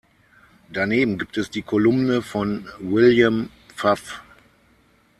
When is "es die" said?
1.37-1.61